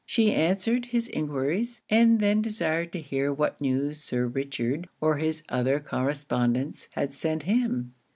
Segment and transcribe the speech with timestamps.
[0.03, 5.43] She answered his enquiries and then desired to hear what news Sir Richard or his
[5.47, 7.93] other correspondents had sent him?